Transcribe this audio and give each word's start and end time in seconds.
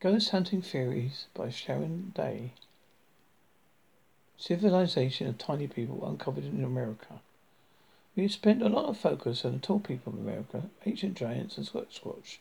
Ghost 0.00 0.30
Hunting 0.30 0.62
Theories 0.62 1.26
by 1.34 1.50
Sharon 1.50 2.12
Day. 2.14 2.52
Civilization 4.36 5.26
of 5.26 5.38
Tiny 5.38 5.66
People 5.66 6.08
Uncovered 6.08 6.44
in 6.44 6.62
America. 6.62 7.20
We 8.14 8.22
have 8.22 8.30
spent 8.30 8.62
a 8.62 8.68
lot 8.68 8.84
of 8.84 8.96
focus 8.96 9.44
on 9.44 9.54
the 9.54 9.58
tall 9.58 9.80
people 9.80 10.12
of 10.12 10.20
America, 10.20 10.70
ancient 10.86 11.16
giants 11.16 11.58
and 11.58 11.66
Sasquatch. 11.66 12.38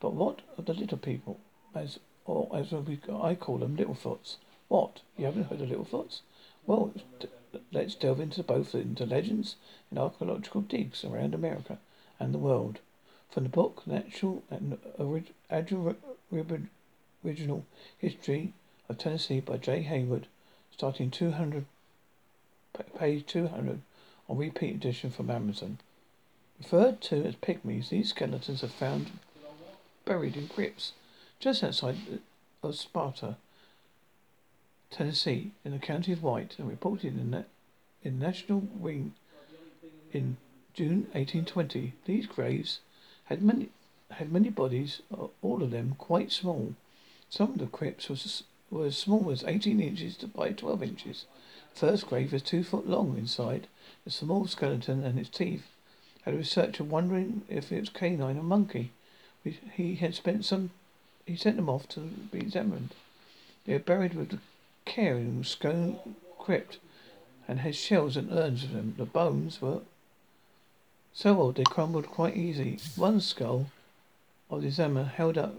But 0.00 0.14
what 0.14 0.40
of 0.58 0.64
the 0.64 0.74
little 0.74 0.98
people, 0.98 1.38
as 1.76 2.00
or 2.24 2.50
as 2.52 2.72
we, 2.72 2.98
I 3.08 3.36
call 3.36 3.58
them, 3.58 3.76
little 3.76 3.94
Littlefoots? 3.94 4.38
What? 4.66 5.02
You 5.16 5.26
haven't 5.26 5.44
heard 5.44 5.60
of 5.60 5.68
little 5.68 5.84
Littlefoots? 5.84 6.22
Well, 6.66 6.92
d- 7.20 7.28
let's 7.70 7.94
delve 7.94 8.18
into 8.18 8.42
both 8.42 8.74
into 8.74 9.06
legends 9.06 9.54
and 9.90 9.98
archaeological 10.00 10.62
digs 10.62 11.04
around 11.04 11.36
America 11.36 11.78
and 12.18 12.34
the 12.34 12.38
world. 12.38 12.80
From 13.30 13.44
the 13.44 13.48
book 13.48 13.86
Natural 13.86 14.42
and 14.50 14.76
Orig- 14.98 15.34
Original 17.24 17.64
History 17.98 18.52
of 18.88 18.98
Tennessee 18.98 19.40
by 19.40 19.56
J. 19.56 19.82
Hayward, 19.82 20.26
starting 20.70 21.10
200, 21.10 21.66
page 22.98 23.26
200 23.26 23.80
on 24.28 24.36
repeat 24.36 24.74
edition 24.74 25.10
from 25.10 25.30
Amazon. 25.30 25.78
Referred 26.58 27.00
to 27.02 27.24
as 27.24 27.34
pygmies, 27.36 27.88
these 27.88 28.10
skeletons 28.10 28.62
are 28.62 28.68
found 28.68 29.10
buried 30.04 30.36
in 30.36 30.48
crypts 30.48 30.92
just 31.40 31.64
outside 31.64 31.96
uh, 32.12 32.66
of 32.66 32.76
Sparta, 32.76 33.36
Tennessee, 34.90 35.52
in 35.64 35.72
the 35.72 35.78
county 35.78 36.12
of 36.12 36.22
White, 36.22 36.56
and 36.58 36.68
reported 36.68 37.16
in 37.16 37.30
the 37.30 37.44
in 38.02 38.18
Nashville 38.18 38.60
Whig 38.78 39.10
in 40.12 40.36
June 40.74 41.06
1820. 41.12 41.94
These 42.04 42.26
graves 42.26 42.80
had 43.24 43.42
many 43.42 43.70
had 44.10 44.32
many 44.32 44.50
bodies, 44.50 45.00
all 45.42 45.62
of 45.62 45.70
them 45.70 45.94
quite 45.96 46.32
small. 46.32 46.74
Some 47.30 47.52
of 47.52 47.58
the 47.58 47.66
crypts 47.66 48.08
was, 48.08 48.42
were 48.72 48.86
as 48.86 48.98
small 48.98 49.30
as 49.30 49.44
18 49.44 49.80
inches 49.80 50.16
by 50.16 50.50
12 50.50 50.82
inches. 50.82 51.26
The 51.74 51.78
first 51.78 52.08
grave 52.08 52.32
was 52.32 52.42
two 52.42 52.64
foot 52.64 52.88
long 52.88 53.16
inside, 53.16 53.68
a 54.04 54.10
small 54.10 54.48
skeleton 54.48 55.04
and 55.04 55.16
its 55.16 55.30
teeth. 55.30 55.68
Had 56.22 56.34
a 56.34 56.38
researcher 56.38 56.82
wondering 56.82 57.42
if 57.48 57.70
it 57.70 57.80
was 57.80 57.88
canine 57.88 58.36
or 58.36 58.42
monkey. 58.42 58.90
He 59.44 59.94
had 59.94 60.16
spent 60.16 60.44
some. 60.44 60.70
He 61.24 61.36
sent 61.36 61.54
them 61.54 61.68
off 61.68 61.88
to 61.90 62.00
be 62.00 62.40
examined. 62.40 62.96
They 63.64 63.74
were 63.74 63.78
buried 63.78 64.14
with 64.14 64.40
care 64.84 65.16
in 65.16 65.44
stone 65.44 66.16
crypt, 66.36 66.78
and 67.46 67.60
had 67.60 67.76
shells 67.76 68.16
and 68.16 68.32
urns 68.32 68.64
of 68.64 68.72
them. 68.72 68.96
The 68.98 69.04
bones 69.04 69.62
were 69.62 69.82
so 71.14 71.40
old 71.40 71.54
they 71.54 71.64
crumbled 71.64 72.08
quite 72.08 72.36
easy. 72.36 72.80
One 72.96 73.20
skull 73.20 73.66
of 74.50 74.62
the 74.62 74.66
examiner 74.66 75.04
held 75.04 75.38
up 75.38 75.54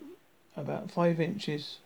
about 0.56 0.92
five 0.92 1.20
inches 1.20 1.78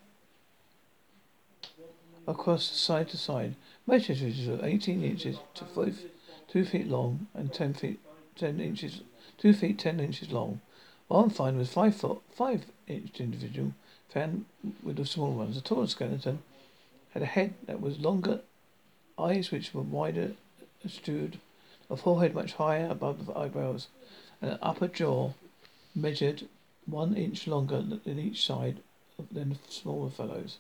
across 2.27 2.66
side 2.66 3.09
to 3.09 3.17
side. 3.17 3.55
Individuals 3.88 4.47
are 4.61 4.66
18 4.66 5.03
inches 5.03 5.38
to 5.53 5.66
five, 5.66 5.99
two 6.47 6.66
feet 6.66 6.88
long 6.88 7.27
and 7.33 7.53
10 7.53 7.73
feet, 7.75 7.99
10 8.35 8.59
inches, 8.59 9.02
two 9.38 9.53
feet 9.53 9.77
10 9.77 9.99
inches 9.99 10.31
long. 10.31 10.61
One 11.07 11.30
find 11.30 11.57
was 11.57 11.72
five 11.72 11.95
foot, 11.95 12.22
five 12.35 12.66
inch 12.88 13.19
individual 13.19 13.73
found 14.09 14.45
with 14.81 14.95
the 14.95 15.05
small 15.05 15.33
ones. 15.33 15.55
The 15.55 15.61
taller 15.61 15.88
skeleton 15.88 16.39
had 17.13 17.22
a 17.22 17.27
head 17.27 17.53
that 17.67 17.81
was 17.81 18.00
longer, 18.00 18.41
eyes 19.19 19.52
which 19.52 19.73
were 19.73 19.81
wider, 19.81 20.31
astute, 20.83 21.38
a 21.89 21.95
forehead 21.95 22.33
much 22.33 22.53
higher 22.53 22.88
above 22.89 23.25
the 23.25 23.38
eyebrows, 23.38 23.88
and 24.41 24.52
an 24.52 24.59
upper 24.61 24.88
jaw 24.88 25.33
measured 25.94 26.47
one 26.86 27.16
inch 27.16 27.47
longer 27.47 27.81
than 27.81 28.19
each 28.19 28.45
side 28.45 28.81
than 29.31 29.50
the 29.50 29.58
smaller 29.69 30.09
fellows. 30.09 30.58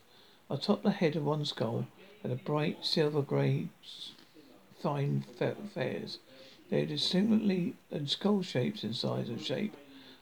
Atop 0.49 0.83
the 0.83 0.91
head 0.91 1.15
of 1.15 1.25
one 1.25 1.45
skull 1.45 1.87
had 2.21 2.31
a 2.31 2.35
bright 2.35 2.85
silver 2.85 3.21
grey 3.21 3.69
fine 4.81 5.23
feathers. 5.37 6.19
They 6.69 6.81
are 6.81 6.85
distinctly 6.85 7.75
and 7.91 8.09
skull 8.09 8.41
shapes 8.41 8.83
in 8.83 8.93
size 8.93 9.29
and 9.29 9.41
shape. 9.41 9.75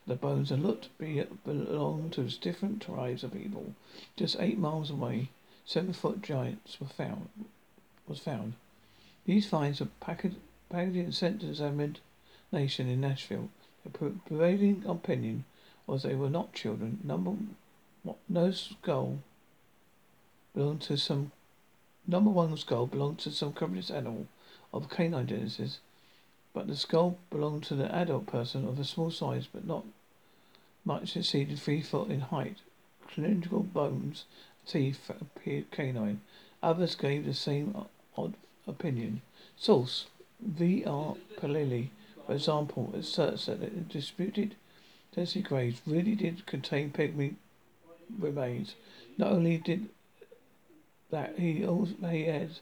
The 0.06 0.16
bones 0.16 0.52
are 0.52 0.58
looked 0.58 0.84
to 0.84 0.90
be 0.98 1.24
belong 1.46 2.10
to 2.12 2.24
different 2.40 2.82
tribes 2.82 3.24
of 3.24 3.34
people. 3.34 3.74
Just 4.18 4.38
eight 4.40 4.58
miles 4.58 4.90
away, 4.90 5.30
seven 5.66 5.94
foot 5.94 6.22
giants 6.22 6.80
were 6.80 6.88
found 6.88 7.30
was 8.08 8.20
found. 8.20 8.54
These 9.26 9.48
finds 9.48 9.80
were 9.80 9.88
packaged, 10.02 10.36
packaged 10.70 10.98
and 10.98 11.16
sent 11.16 11.42
to 11.42 11.94
nation 12.52 12.88
in 12.88 13.02
Nashville. 13.02 13.50
The 13.84 13.90
prevailing 13.90 14.84
opinion 14.86 15.46
was 15.86 16.04
they 16.04 16.16
were 16.16 16.30
not 16.30 16.54
children. 16.54 17.00
Number 17.04 17.34
no 18.28 18.52
skull 18.52 19.20
belonged 20.54 20.82
to 20.82 20.98
some 20.98 21.32
number 22.08 22.30
one 22.30 22.56
skull 22.58 22.86
belonged 22.86 23.20
to 23.20 23.32
some 23.32 23.54
carnivorous 23.54 23.90
animal 23.90 24.28
of 24.74 24.90
canine 24.90 25.28
genesis, 25.28 25.80
but 26.54 26.68
the 26.68 26.76
skull 26.76 27.18
belonged 27.30 27.64
to 27.64 27.76
the 27.76 27.94
adult 27.94 28.28
person 28.28 28.68
of 28.68 28.80
a 28.80 28.84
small 28.84 29.12
size 29.12 29.48
but 29.52 29.66
not 29.66 29.86
much 30.86 31.16
exceeded 31.16 31.60
three 31.60 31.82
foot 31.82 32.10
in 32.10 32.20
height. 32.20 32.58
Cylindrical 33.14 33.64
bones, 33.64 34.26
teeth 34.66 35.10
appeared 35.10 35.72
canine. 35.72 36.22
Others 36.62 36.96
gave 36.96 37.26
the 37.26 37.34
same 37.34 37.76
odd 38.18 38.34
opinion. 38.68 39.22
Source 39.56 40.08
V. 40.42 40.84
R. 40.86 41.16
Paley, 41.40 41.92
for 42.26 42.34
example, 42.34 42.92
asserts 42.96 43.46
that 43.46 43.62
the 43.62 43.68
disputed 43.68 44.56
Tennessee 45.14 45.42
graves 45.42 45.82
really 45.86 46.16
did 46.16 46.46
contain 46.46 46.92
pygmy 46.92 47.36
remains. 48.18 48.76
Not 49.18 49.32
only 49.32 49.58
did 49.58 49.90
that, 51.12 51.38
he 51.38 51.66
also 51.66 51.94
he 52.10 52.24
has 52.24 52.62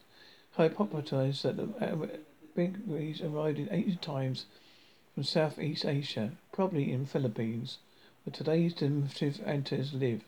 hypothesized 0.58 1.44
that 1.44 1.56
the 1.56 1.64
uh, 1.80 2.08
pygmies 2.56 3.24
arrived 3.24 3.60
in 3.60 3.70
ancient 3.72 4.02
times 4.02 4.46
from 5.14 5.24
Southeast 5.24 5.86
Asia, 5.86 6.32
probably 6.52 6.92
in 6.92 7.06
Philippines, 7.06 7.78
where 8.24 8.34
today's 8.34 8.74
diminutive 8.74 9.42
antelopes 9.46 9.94
live. 9.94 10.24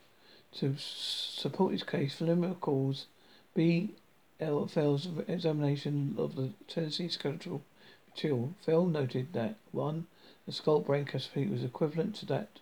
To 0.59 0.75
support 0.77 1.73
his 1.73 1.83
case, 1.83 2.15
Fleming 2.15 2.55
calls 2.55 3.07
B. 3.55 3.95
L. 4.39 4.67
Fell's 4.67 5.07
examination 5.27 6.15
of 6.17 6.35
the 6.35 6.51
Tennessee 6.67 7.09
skeletal 7.09 7.63
material. 8.07 8.53
Fell 8.61 8.85
noted 8.85 9.33
that 9.33 9.55
one 9.71 10.05
the 10.45 10.51
skull 10.51 10.81
brain 10.81 11.05
capacity 11.05 11.47
was 11.47 11.63
equivalent 11.63 12.15
to 12.15 12.25
that 12.25 12.59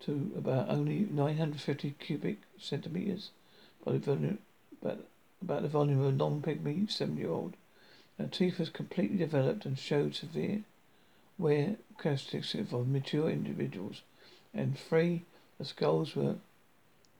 to 0.00 0.32
about 0.36 0.68
only 0.68 1.00
950 1.10 1.96
cubic 1.98 2.38
centimeters, 2.58 3.30
by 3.84 3.98
volume, 3.98 4.38
about, 4.80 5.04
about 5.42 5.62
the 5.62 5.68
volume 5.68 6.00
of 6.00 6.06
a 6.06 6.12
non-pygmy 6.12 6.90
seven-year-old. 6.90 7.54
The 8.16 8.26
teeth 8.26 8.58
was 8.58 8.70
completely 8.70 9.18
developed 9.18 9.64
and 9.64 9.78
showed 9.78 10.14
severe 10.14 10.62
wear 11.36 11.76
characteristics 12.00 12.54
of 12.54 12.88
mature 12.88 13.30
individuals. 13.30 14.02
And 14.54 14.78
three, 14.78 15.24
the 15.58 15.64
skulls 15.64 16.16
were 16.16 16.36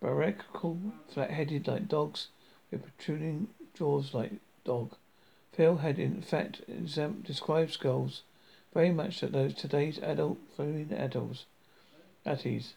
barracual, 0.03 0.93
flat-headed 1.09 1.69
like 1.69 1.89
dogs, 1.89 2.29
with 2.71 2.83
protruding 2.83 3.49
jaws 3.75 4.15
like 4.15 4.33
dog. 4.65 4.95
Fell 5.53 5.79
had 5.79 5.99
in 5.99 6.23
fact 6.23 6.63
described 7.25 7.73
skulls 7.73 8.23
very 8.75 8.91
much 8.91 9.23
like 9.23 9.33
those 9.33 9.55
today's 9.55 9.99
adult 9.99 10.39
fluid 10.55 10.93
adults. 10.93 11.47
Atties. 12.27 12.75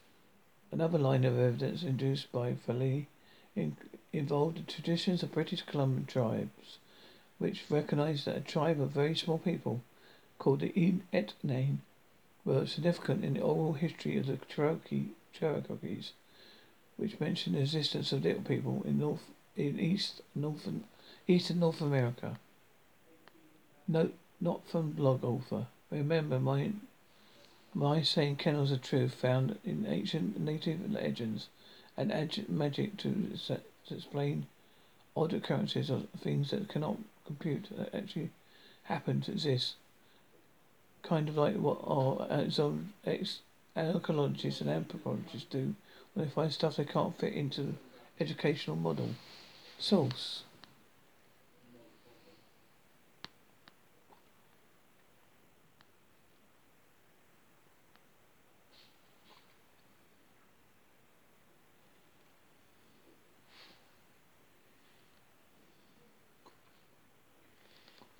Another 0.70 0.98
line 0.98 1.24
of 1.24 1.38
evidence 1.38 1.82
induced 1.82 2.32
by 2.32 2.54
Foley 2.54 3.08
in, 3.54 3.76
involved 4.12 4.58
the 4.58 4.72
traditions 4.72 5.22
of 5.22 5.32
British 5.32 5.62
Columbian 5.62 6.06
tribes, 6.06 6.78
which 7.38 7.70
recognized 7.70 8.24
that 8.24 8.36
a 8.36 8.40
tribe 8.40 8.80
of 8.80 8.90
very 8.90 9.14
small 9.14 9.38
people, 9.38 9.82
called 10.38 10.60
the 10.60 10.70
Etnane, 11.12 11.78
were 12.44 12.66
significant 12.66 13.24
in 13.24 13.34
the 13.34 13.40
oral 13.40 13.74
history 13.74 14.16
of 14.16 14.26
the 14.26 14.38
Cherokee, 14.48 15.10
Cherokees, 15.32 16.12
which 16.96 17.20
mentioned 17.20 17.56
the 17.56 17.60
existence 17.60 18.12
of 18.12 18.24
little 18.24 18.42
people 18.42 18.82
in 18.84 18.98
North 18.98 19.30
in 19.56 19.78
East 19.78 20.22
Northern 20.34 20.84
Eastern 21.28 21.60
North 21.60 21.80
America. 21.80 22.38
Note 23.86 24.14
not 24.40 24.66
from 24.66 24.92
blog 24.92 25.22
author. 25.22 25.66
Remember, 25.92 26.40
my 26.40 26.72
my 27.74 28.00
saying 28.00 28.36
kennels 28.36 28.72
of 28.72 28.80
truth 28.80 29.12
found 29.12 29.58
in 29.62 29.84
ancient 29.86 30.40
native 30.40 30.90
legends 30.90 31.48
and 31.98 32.10
magic 32.48 32.96
to, 32.98 33.36
to 33.46 33.60
explain 33.94 34.46
odd 35.14 35.34
occurrences 35.34 35.90
of 35.90 36.08
things 36.18 36.50
that 36.50 36.68
cannot 36.68 36.96
compute 37.26 37.68
that 37.76 37.94
actually 37.94 38.30
happen 38.84 39.20
to 39.20 39.32
exist. 39.32 39.74
Kind 41.02 41.28
of 41.28 41.36
like 41.36 41.56
what 41.56 41.80
our 41.84 42.26
ex 43.04 43.40
archaeologists 43.76 44.62
and 44.62 44.70
anthropologists 44.70 45.48
do 45.50 45.74
when 46.14 46.24
they 46.24 46.30
find 46.32 46.52
stuff 46.52 46.76
they 46.76 46.84
can't 46.86 47.18
fit 47.18 47.34
into 47.34 47.62
the 47.62 47.74
educational 48.18 48.76
model. 48.76 49.10
Source. 49.78 50.44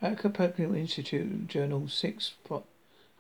Acapulco 0.05 0.75
Institute 0.75 1.47
Journal 1.47 1.87
600 1.87 2.65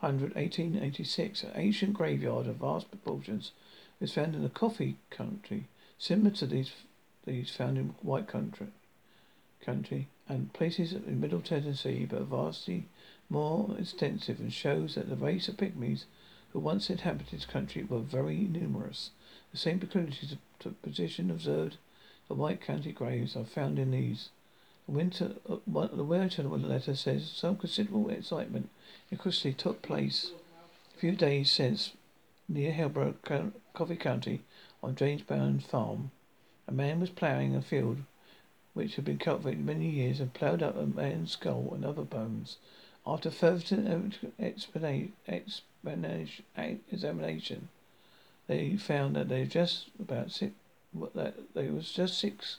1886. 0.00 1.44
An 1.44 1.52
ancient 1.55 1.94
graveyard 1.94 2.49
of 2.49 2.56
vast 2.56 2.90
proportions 2.90 3.52
is 4.00 4.12
found 4.12 4.34
in 4.34 4.43
the 4.43 4.49
coffee 4.49 4.96
country, 5.08 5.69
similar 5.96 6.32
to 6.32 6.44
these 6.44 6.73
these 7.25 7.55
found 7.55 7.79
in 7.79 7.94
white 8.02 8.26
country 8.26 8.67
country 9.64 10.08
and 10.29 10.52
places 10.55 10.93
in 10.93 11.20
middle 11.20 11.40
Tennessee, 11.40 12.05
but 12.05 12.23
vastly 12.23 12.87
more 13.31 13.76
extensive 13.79 14.40
and 14.40 14.52
shows 14.52 14.96
that 14.96 15.08
the 15.08 15.14
race 15.14 15.46
of 15.46 15.56
pygmies 15.56 16.06
who 16.52 16.58
once 16.58 16.90
inhabited 16.90 17.31
this 17.31 17.46
country 17.46 17.84
were 17.84 18.00
very 18.00 18.38
numerous. 18.38 19.11
The 19.52 19.56
same 19.56 19.79
peculiarities 19.79 20.32
of 20.32 20.82
position 20.82 21.31
observed 21.31 21.76
the 22.26 22.34
White 22.34 22.61
County 22.61 22.90
graves 22.90 23.37
are 23.37 23.44
found 23.44 23.79
in 23.79 23.93
these. 23.93 24.31
The 24.87 24.93
winter, 24.93 25.37
uh, 25.49 25.58
the 25.64 26.05
winter 26.05 26.43
letter 26.43 26.96
says 26.96 27.31
some 27.31 27.56
considerable 27.56 28.11
excitement 28.11 28.69
in 29.11 29.19
Chrisley 29.19 29.56
took 29.56 29.81
place 29.81 30.32
a 30.94 30.99
few 30.99 31.12
days 31.12 31.52
since 31.52 31.93
near 32.49 32.73
Hillsborough, 32.73 33.14
Coffee 33.75 33.96
County, 33.96 34.43
on 34.82 34.96
James 34.96 35.23
Brown's 35.23 35.64
farm. 35.64 36.11
A 36.67 36.73
man 36.73 36.99
was 36.99 37.11
ploughing 37.11 37.55
a 37.55 37.62
field 37.62 37.99
which 38.75 38.96
had 38.96 39.05
been 39.05 39.19
cultivated 39.19 39.64
many 39.64 39.88
years 39.88 40.19
and 40.19 40.34
ploughed 40.34 40.62
up 40.62 40.76
a 40.76 40.87
man's 40.87 41.31
skull 41.31 41.73
and 41.75 41.84
other 41.84 42.02
bones. 42.02 42.56
After 43.06 43.31
further 43.31 43.61
examination, 46.90 47.69
they 48.49 48.76
found 48.76 49.14
that 49.17 49.29
they 49.29 49.44
just 49.44 49.90
about 50.00 50.32
six, 50.32 50.55
that 51.14 51.55
they 51.55 51.69
was 51.69 51.93
just 51.93 52.19
six 52.19 52.58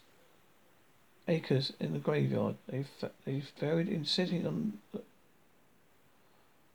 acres 1.28 1.74
in 1.80 1.94
the 1.94 2.00
graveyard. 2.00 2.56
They 2.68 2.86
they 3.25 3.44
buried 3.60 3.88
in 3.90 4.06
sitting 4.06 4.46
on 4.46 4.80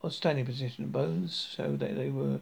or 0.03 0.11
standing 0.11 0.47
position. 0.47 0.89
Bones 0.89 1.49
show 1.55 1.77
that 1.77 1.97
they 1.97 2.11
were 2.11 2.41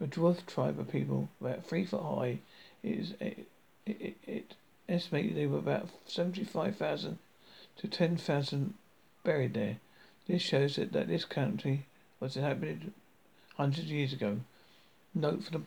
a 0.00 0.06
dwarf 0.06 0.44
tribe 0.46 0.78
of 0.78 0.90
people 0.90 1.28
about 1.40 1.66
three 1.66 1.84
foot 1.84 2.02
high. 2.02 2.38
It 2.82 2.98
is 2.98 3.14
it, 3.20 3.46
it, 3.86 4.16
it 4.26 4.54
estimated 4.88 5.36
they 5.36 5.46
were 5.46 5.58
about 5.58 5.88
seventy 6.06 6.44
five 6.44 6.76
thousand 6.76 7.18
to 7.78 7.88
ten 7.88 8.16
thousand 8.16 8.74
buried 9.24 9.54
there. 9.54 9.76
This 10.26 10.42
shows 10.42 10.76
that, 10.76 10.92
that 10.92 11.08
this 11.08 11.24
country 11.24 11.86
was 12.20 12.36
inhabited 12.36 12.92
hundreds 13.56 13.86
of 13.86 13.92
years 13.92 14.12
ago. 14.12 14.40
Note 15.14 15.42
for 15.44 15.50
the 15.50 15.62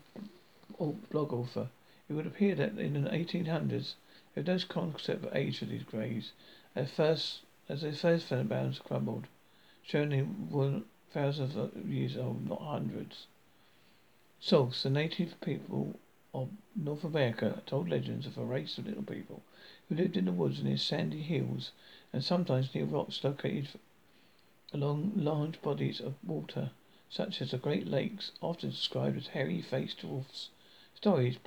blog 1.11 1.33
author. 1.33 1.67
It 2.09 2.13
would 2.13 2.27
appear 2.27 2.55
that 2.55 2.77
in 2.77 3.03
the 3.03 3.09
1800s, 3.09 3.93
was 4.35 4.45
no 4.45 4.59
concept 4.67 5.23
of 5.23 5.33
age 5.33 5.59
for 5.59 5.65
these 5.65 5.83
graves. 5.83 6.33
At 6.75 6.89
first, 6.89 7.39
as 7.69 7.83
their 7.83 7.93
first 7.93 8.29
bounds 8.49 8.79
crumbled, 8.79 9.27
showing 9.81 10.09
they 10.09 10.23
were 10.23 10.81
thousands 11.11 11.55
of 11.55 11.89
years 11.89 12.17
old, 12.17 12.45
not 12.45 12.59
hundreds. 12.59 13.27
Source: 14.41 14.83
The 14.83 14.89
native 14.89 15.39
people 15.39 15.97
of 16.33 16.49
North 16.75 17.05
America 17.05 17.63
told 17.65 17.87
legends 17.87 18.27
of 18.27 18.37
a 18.37 18.43
race 18.43 18.77
of 18.77 18.87
little 18.87 19.03
people 19.03 19.41
who 19.87 19.95
lived 19.95 20.17
in 20.17 20.25
the 20.25 20.33
woods 20.33 20.61
near 20.61 20.75
sandy 20.75 21.21
hills 21.21 21.71
and 22.11 22.21
sometimes 22.21 22.75
near 22.75 22.83
rocks 22.83 23.23
located 23.23 23.69
along 24.73 25.13
large 25.15 25.61
bodies 25.61 26.01
of 26.01 26.15
water, 26.27 26.71
such 27.09 27.41
as 27.41 27.51
the 27.51 27.57
Great 27.57 27.87
Lakes, 27.87 28.33
often 28.41 28.71
described 28.71 29.15
as 29.15 29.27
hairy-faced 29.27 30.01
dwarfs. 30.01 30.49
Stories, 30.93 31.37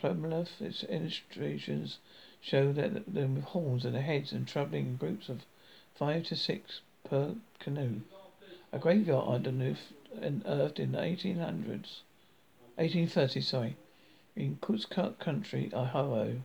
its 0.61 0.85
illustrations 0.85 1.99
show 2.41 2.73
that 2.73 3.13
them 3.13 3.35
with 3.35 3.45
horns 3.45 3.85
on 3.85 3.93
their 3.93 4.03
heads 4.03 4.33
and 4.33 4.47
travelling 4.47 4.87
in 4.87 4.97
groups 4.97 5.29
of 5.29 5.45
five 5.95 6.25
to 6.25 6.37
six 6.37 6.81
per 7.05 7.35
canoe. 7.59 8.01
A 8.73 8.79
graveyard 8.79 9.29
underneath 9.29 9.93
unearthed 10.21 10.79
in 10.79 10.93
the 10.93 10.99
1800s, 10.99 12.01
1830s, 12.79 13.45
sorry, 13.45 13.77
in 14.37 14.57
Coshocton 14.61 15.19
Country, 15.19 15.71
Ohio, 15.73 16.43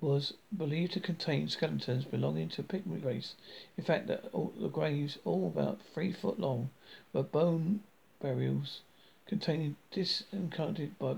was 0.00 0.34
believed 0.56 0.92
to 0.92 1.00
contain 1.00 1.48
skeletons 1.48 2.04
belonging 2.04 2.48
to 2.50 2.60
a 2.60 2.64
pygmy 2.64 3.04
race. 3.04 3.34
In 3.76 3.84
fact, 3.84 4.06
the, 4.06 4.20
all, 4.28 4.52
the 4.58 4.68
graves, 4.68 5.18
all 5.24 5.46
about 5.46 5.80
three 5.92 6.12
foot 6.12 6.38
long, 6.38 6.70
were 7.12 7.22
bone 7.22 7.82
burials 8.20 8.80
containing 9.26 9.76
disenchanted 9.90 10.98
by, 10.98 11.16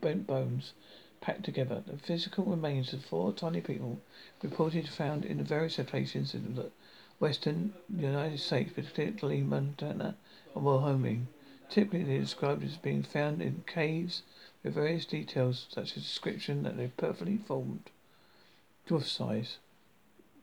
bent 0.00 0.26
bones 0.26 0.72
packed 1.20 1.44
together. 1.44 1.82
The 1.86 1.98
physical 1.98 2.44
remains 2.44 2.92
of 2.92 3.04
four 3.04 3.32
tiny 3.32 3.60
people 3.60 4.00
reported 4.42 4.88
found 4.88 5.24
in 5.24 5.42
various 5.44 5.78
locations 5.78 6.34
in 6.34 6.54
the 6.54 6.70
western 7.18 7.74
United 7.94 8.40
States, 8.40 8.72
particularly 8.74 9.42
Montana 9.42 10.16
and 10.54 10.64
Wyoming. 10.64 11.28
Typically, 11.68 12.02
they 12.02 12.16
are 12.16 12.20
described 12.20 12.64
as 12.64 12.76
being 12.76 13.02
found 13.02 13.42
in 13.42 13.64
caves 13.66 14.22
with 14.62 14.74
various 14.74 15.04
details, 15.04 15.66
such 15.68 15.96
as 15.96 16.02
description 16.02 16.62
that 16.62 16.76
they're 16.76 16.92
perfectly 16.96 17.36
formed 17.36 17.90
dwarf 18.88 19.04
size. 19.04 19.58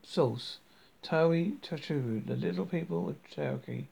Source 0.04 0.60
Tawi 1.02 1.58
Tachuru, 1.62 2.26
the 2.26 2.36
little 2.36 2.66
people 2.66 3.10
of 3.10 3.24
Cherokee, 3.28 3.88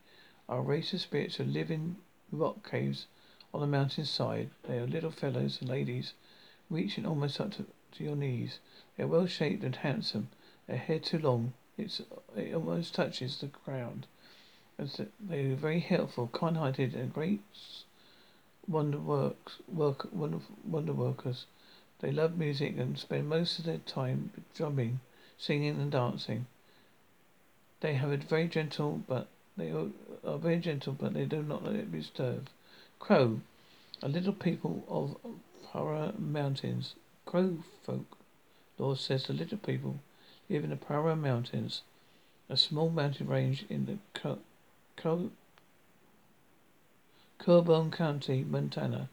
are 0.47 0.59
a 0.59 0.61
race 0.61 0.93
of 0.93 1.01
spirits 1.01 1.35
who 1.35 1.43
live 1.43 1.71
in 1.71 1.97
rock 2.31 2.69
caves 2.69 3.07
on 3.53 3.61
the 3.61 3.67
mountain 3.67 4.05
side. 4.05 4.49
They 4.63 4.77
are 4.77 4.87
little 4.87 5.11
fellows 5.11 5.59
and 5.61 5.69
ladies, 5.69 6.13
reaching 6.69 7.05
almost 7.05 7.39
up 7.39 7.51
to, 7.53 7.65
to 7.93 8.03
your 8.03 8.15
knees. 8.15 8.59
They 8.97 9.03
are 9.03 9.07
well 9.07 9.27
shaped 9.27 9.63
and 9.63 9.75
handsome. 9.75 10.29
Their 10.67 10.77
hair 10.77 10.99
too 10.99 11.19
long, 11.19 11.53
it's, 11.77 12.01
it 12.35 12.53
almost 12.53 12.95
touches 12.95 13.39
the 13.39 13.47
ground. 13.47 14.07
They 14.77 15.51
are 15.51 15.55
very 15.55 15.79
helpful, 15.79 16.29
kind-hearted, 16.33 16.95
and 16.95 17.13
great 17.13 17.41
wonder 18.67 18.97
works, 18.97 19.57
work, 19.71 20.07
wonder, 20.11 20.39
wonder 20.65 20.93
workers. 20.93 21.45
They 21.99 22.11
love 22.11 22.37
music 22.37 22.77
and 22.77 22.97
spend 22.97 23.29
most 23.29 23.59
of 23.59 23.65
their 23.65 23.77
time 23.77 24.31
drumming, 24.53 24.99
singing 25.37 25.79
and 25.79 25.91
dancing. 25.91 26.47
They 27.81 27.93
have 27.93 28.11
a 28.11 28.17
very 28.17 28.47
gentle, 28.47 29.01
but 29.07 29.27
they 29.55 29.69
are, 29.69 29.87
are 30.25 30.37
very 30.37 30.59
gentle, 30.59 30.93
but 30.93 31.13
they 31.13 31.25
do 31.25 31.41
not 31.41 31.63
let 31.63 31.75
it 31.75 31.91
be 31.91 31.99
disturbed. 31.99 32.49
Crow, 32.99 33.39
a 34.01 34.09
little 34.09 34.33
people 34.33 34.83
of 34.89 35.15
Pryor 35.75 36.13
Mountains. 36.17 36.95
Crow 37.25 37.57
folk, 37.83 38.17
Lord 38.77 38.97
says 38.97 39.25
the 39.25 39.33
little 39.33 39.57
people 39.57 39.99
live 40.49 40.63
in 40.63 40.69
the 40.69 40.77
Pryor 40.77 41.17
Mountains, 41.17 41.81
a 42.47 42.55
small 42.55 42.89
mountain 42.89 43.27
range 43.27 43.65
in 43.69 43.85
the 43.85 43.97
Carbon 44.95 45.31
County, 47.91 48.45
Montana 48.45 49.09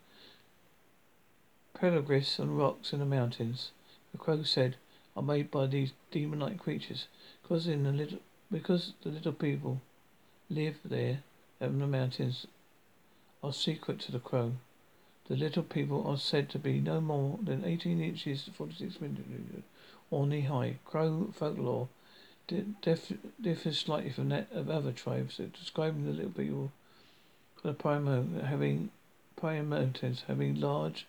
pedigrees 1.74 2.38
and 2.38 2.56
rocks 2.56 2.92
in 2.92 3.00
the 3.00 3.06
mountains. 3.06 3.72
The 4.12 4.18
crow 4.18 4.44
said, 4.44 4.76
are 5.16 5.22
made 5.22 5.50
by 5.50 5.66
these 5.66 5.90
demon-like 6.12 6.60
creatures, 6.60 7.08
because 7.42 7.66
in 7.66 7.82
the 7.82 7.90
little, 7.90 8.20
because 8.52 8.92
the 9.02 9.08
little 9.08 9.32
people 9.32 9.80
live 10.48 10.76
there 10.84 11.24
in 11.60 11.80
the 11.80 11.88
mountains 11.88 12.46
are 13.42 13.52
secret 13.52 13.98
to 14.02 14.12
the 14.12 14.20
crow. 14.20 14.52
The 15.28 15.36
little 15.36 15.62
people 15.62 16.06
are 16.06 16.18
said 16.18 16.50
to 16.50 16.58
be 16.58 16.80
no 16.80 17.00
more 17.00 17.38
than 17.42 17.64
18 17.64 18.00
inches, 18.00 18.50
46 18.52 19.00
millimeters, 19.00 19.62
or 20.10 20.26
knee 20.26 20.42
high. 20.42 20.78
Crow 20.84 21.32
folklore 21.32 21.88
differs 22.48 23.78
slightly 23.78 24.10
from 24.10 24.28
that 24.30 24.50
of 24.52 24.68
other 24.68 24.92
tribes, 24.92 25.36
describing 25.36 26.04
the 26.04 26.12
little 26.12 26.32
people, 26.32 26.72
the 27.62 27.72
Primo 27.72 28.42
having 28.42 28.90
Primotes 29.36 30.22
having 30.26 30.60
large 30.60 31.06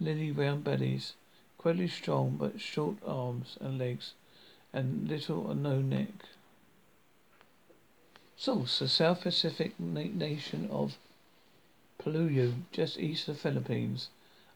lily 0.00 0.30
round 0.32 0.64
bellies, 0.64 1.14
incredibly 1.56 1.88
strong 1.88 2.36
but 2.36 2.60
short 2.60 2.96
arms 3.06 3.56
and 3.60 3.78
legs, 3.78 4.12
and 4.72 5.08
little 5.08 5.46
or 5.46 5.54
no 5.54 5.80
neck. 5.80 6.26
Source: 8.36 8.80
the 8.80 8.88
South 8.88 9.20
Pacific 9.22 9.78
na- 9.78 10.02
nation 10.12 10.68
of 10.70 10.98
Palau, 12.04 12.52
just 12.72 12.98
east 12.98 13.28
of 13.28 13.36
the 13.36 13.40
Philippines, 13.40 14.08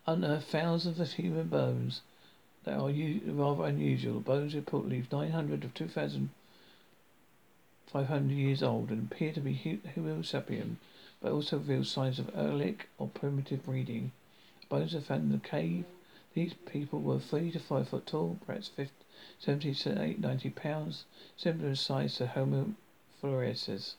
unearthed 0.04 0.48
thousands 0.48 0.98
of 0.98 1.12
human 1.12 1.46
bones 1.46 2.02
that 2.64 2.76
are 2.76 2.90
u- 2.90 3.20
rather 3.24 3.66
unusual. 3.66 4.18
Bones 4.18 4.52
reportedly 4.52 5.06
900 5.12 5.62
of 5.62 5.72
2,500 5.72 8.32
years 8.32 8.64
old 8.64 8.90
and 8.90 9.12
appear 9.12 9.32
to 9.32 9.40
be 9.40 9.80
Homo 9.94 10.22
sapien, 10.22 10.78
but 11.20 11.30
also 11.30 11.58
reveal 11.58 11.84
signs 11.84 12.18
of 12.18 12.32
early 12.34 12.78
or 12.98 13.06
primitive 13.06 13.64
breeding. 13.64 14.10
Bones 14.68 14.96
are 14.96 15.00
found 15.00 15.22
in 15.22 15.30
the 15.30 15.38
cave. 15.38 15.84
These 16.34 16.54
people 16.54 17.00
were 17.00 17.20
three 17.20 17.52
to 17.52 17.60
five 17.60 17.88
foot 17.88 18.06
tall, 18.06 18.40
perhaps 18.44 18.66
50, 18.66 18.92
70 19.38 19.72
to 19.72 20.02
80, 20.02 20.20
90 20.20 20.50
pounds, 20.50 21.04
similar 21.36 21.68
in 21.68 21.76
size 21.76 22.16
to 22.16 22.26
Homo 22.26 22.74
florensis, 23.22 23.94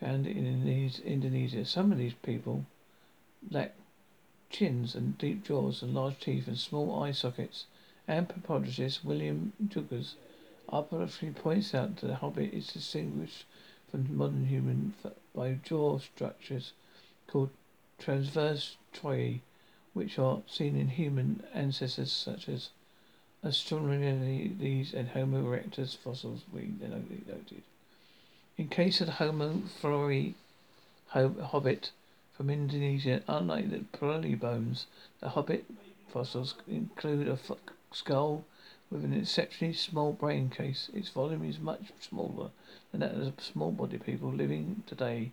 found 0.00 0.26
in 0.26 0.46
Indonesia. 1.04 1.64
Some 1.64 1.92
of 1.92 1.98
these 1.98 2.14
people 2.14 2.66
lack 3.50 3.74
chins 4.50 4.94
and 4.94 5.18
deep 5.18 5.44
jaws 5.44 5.82
and 5.82 5.94
large 5.94 6.20
teeth 6.20 6.46
and 6.46 6.58
small 6.58 7.02
eye 7.02 7.12
sockets. 7.12 7.66
Anthropologist 8.08 9.04
William 9.04 9.52
Jungers 9.66 10.14
Arbitrary 10.68 11.34
points 11.34 11.74
out 11.74 11.96
that 11.96 12.06
the 12.06 12.16
hobbit 12.16 12.54
is 12.54 12.68
distinguished 12.68 13.44
from 13.90 14.16
modern 14.16 14.46
human 14.46 14.94
by 15.34 15.54
jaw 15.62 15.98
structures 15.98 16.72
called 17.26 17.50
transverse 17.98 18.76
tori, 18.92 19.42
which 19.92 20.18
are 20.18 20.42
seen 20.46 20.76
in 20.76 20.88
human 20.88 21.44
ancestors 21.52 22.12
such 22.12 22.48
as 22.48 22.70
Australopithecus 23.44 24.94
and 24.94 25.08
Homo 25.10 25.44
erectus 25.44 25.94
fossils, 25.96 26.44
we 26.52 26.72
noted. 26.80 27.62
In 28.56 28.68
case 28.68 29.00
of 29.00 29.08
the 29.08 29.14
Homo 29.14 29.62
florey 29.80 30.34
hobbit 31.08 31.90
from 32.36 32.50
Indonesia, 32.50 33.20
unlike 33.26 33.70
the 33.70 33.80
pearly 33.98 34.36
bones, 34.36 34.86
the 35.18 35.30
hobbit 35.30 35.64
fossils 36.08 36.54
include 36.68 37.26
a 37.26 37.36
skull 37.92 38.44
with 38.90 39.04
an 39.04 39.12
exceptionally 39.12 39.74
small 39.74 40.12
brain 40.12 40.50
case. 40.50 40.88
Its 40.94 41.08
volume 41.08 41.44
is 41.44 41.58
much 41.58 41.92
smaller 41.98 42.50
than 42.92 43.00
that 43.00 43.14
of 43.14 43.42
small-bodied 43.42 44.04
people 44.04 44.30
living 44.30 44.84
today 44.86 45.32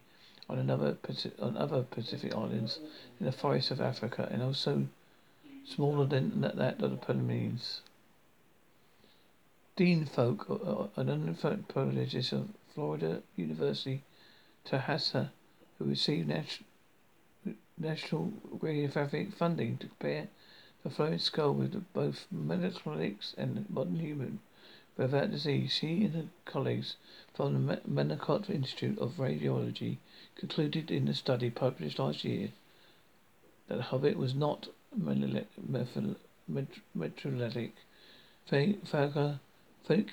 on 0.49 0.57
another 0.57 0.97
on 1.39 1.55
other 1.57 1.83
Pacific 1.83 2.33
islands 2.33 2.79
in 3.19 3.27
the 3.27 3.31
forests 3.31 3.69
of 3.69 3.79
Africa, 3.79 4.27
and 4.31 4.41
also 4.41 4.87
smaller 5.63 6.07
than 6.07 6.41
that 6.41 6.81
of 6.81 6.89
the 6.89 6.97
Palemies. 6.97 7.81
Dean 9.75 10.05
Falk, 10.05 10.47
an 10.97 11.07
anthropologist 11.07 12.33
of 12.33 12.49
Florida 12.73 13.21
University, 13.35 14.03
Tallahassee, 14.65 15.29
who 15.77 15.85
received 15.85 16.27
national 16.27 16.67
National 17.77 18.31
Geographic 18.63 19.33
funding 19.33 19.77
to 19.77 19.87
compare 19.87 20.27
the 20.83 20.89
Florida 20.89 21.17
skull 21.17 21.53
with 21.53 21.83
both 21.93 22.27
Menocotics 22.31 23.33
and 23.37 23.65
modern 23.69 23.95
human 23.95 24.39
without 24.97 25.31
disease. 25.31 25.71
She 25.73 26.05
and 26.05 26.13
her 26.13 26.25
colleagues 26.45 26.95
from 27.33 27.65
the 27.65 27.81
Mallinckrodt 27.87 28.49
Institute 28.49 28.99
of 28.99 29.17
Radiology 29.17 29.97
concluded 30.35 30.91
in 30.91 31.07
a 31.07 31.15
study 31.15 31.49
published 31.49 31.97
last 31.97 32.23
year 32.23 32.49
that 33.67 33.81
hobbit 33.81 34.17
was 34.17 34.35
not 34.35 34.67
metrolytic. 34.95 35.45
Falker 38.49 39.39
Falk 39.83 40.07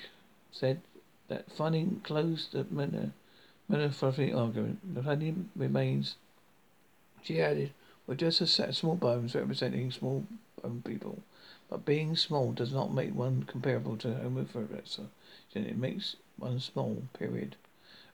said 0.51 0.81
that 1.29 1.51
finding 1.51 2.01
closed 2.03 2.51
the 2.51 2.65
monophyletic 3.69 4.35
argument. 4.35 4.95
The 4.95 5.01
planning 5.01 5.49
remains, 5.55 6.15
she 7.23 7.41
added, 7.41 7.71
were 8.05 8.15
just 8.15 8.41
a 8.41 8.47
set 8.47 8.69
of 8.69 8.75
small 8.75 8.95
bones 8.95 9.35
representing 9.35 9.91
small 9.91 10.25
bone 10.61 10.81
people. 10.83 11.21
But 11.69 11.85
being 11.85 12.15
small 12.15 12.51
does 12.51 12.73
not 12.73 12.93
make 12.93 13.13
one 13.13 13.43
comparable 13.43 13.95
to 13.97 14.15
Homo 14.15 14.43
erectus. 14.43 14.99
It 15.53 15.77
makes 15.77 16.15
one 16.37 16.59
small, 16.59 17.03
period. 17.13 17.55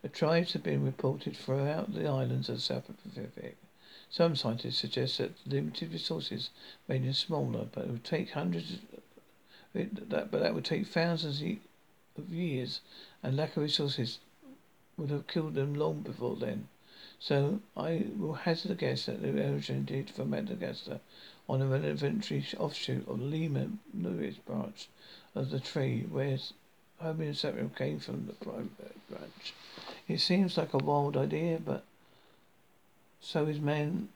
The 0.02 0.10
tribes 0.10 0.54
have 0.54 0.64
been 0.64 0.84
reported 0.86 1.38
throughout 1.38 1.94
the 1.94 2.08
islands 2.08 2.50
of 2.50 2.56
the 2.56 2.62
South 2.62 2.90
Pacific. 3.02 3.58
Some 4.10 4.36
scientists 4.36 4.78
suggest 4.78 5.18
that 5.18 5.34
limited 5.48 5.94
resources 5.94 6.50
made 6.88 7.04
them 7.04 7.14
smaller, 7.14 7.68
but 7.72 7.86
it 7.86 7.92
would 7.92 8.04
take 8.04 8.32
hundreds. 8.32 8.74
Of, 8.74 8.80
that, 10.10 10.32
but 10.32 10.42
that 10.42 10.54
would 10.54 10.66
take 10.66 10.88
thousands 10.88 11.42
of 12.18 12.30
years, 12.30 12.82
and 13.24 13.36
lack 13.36 13.58
of 13.58 13.64
resources 13.64 14.20
would 14.98 15.10
have 15.10 15.28
killed 15.28 15.56
them 15.56 15.76
long 15.76 16.02
before 16.02 16.36
then. 16.36 16.68
So 17.20 17.62
I 17.76 18.06
will 18.18 18.34
hazard 18.34 18.72
a 18.72 18.76
guess 18.76 19.06
that 19.06 19.22
they 19.22 19.30
originated 19.30 20.10
from 20.12 20.30
Madagascar 20.30 21.00
on 21.48 21.62
a 21.62 21.66
rudimentary 21.66 22.46
offshoot 22.58 23.08
of 23.08 23.20
the 23.20 23.26
Lemur 23.26 23.70
Lewis 23.94 24.36
branch 24.36 24.90
of 25.34 25.50
the 25.50 25.60
tree, 25.60 26.06
where 26.10 26.38
Homo 27.00 27.32
sapiens 27.34 27.78
came 27.78 28.00
from 28.00 28.26
the 28.28 28.34
prime 28.34 28.72
uh, 28.84 28.90
branch. 29.10 29.54
It 30.08 30.20
seems 30.20 30.58
like 30.58 30.74
a 30.74 30.78
wild 30.78 31.18
idea, 31.18 31.60
but 31.64 31.84
so 33.20 33.46
is 33.46 33.60
man 33.60 34.10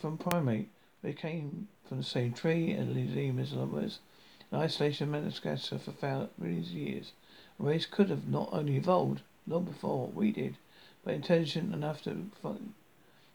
from 0.00 0.18
primate. 0.18 0.68
They 1.02 1.12
came 1.12 1.68
from 1.88 1.98
the 1.98 2.04
same 2.04 2.32
tree 2.32 2.70
and 2.72 2.94
lemurs 3.14 3.52
lovers. 3.52 3.98
In 4.54 4.60
isolation 4.60 5.12
of 5.12 5.20
Madagascar 5.24 5.78
for 5.80 5.90
thousands 5.90 6.68
of 6.68 6.74
years. 6.74 7.10
A 7.58 7.64
race 7.64 7.86
could 7.86 8.08
have 8.08 8.28
not 8.28 8.50
only 8.52 8.76
evolved 8.76 9.22
long 9.48 9.64
before 9.64 10.06
we 10.06 10.30
did, 10.30 10.58
but 11.02 11.14
intelligent 11.14 11.74
enough 11.74 12.02
to 12.02 12.30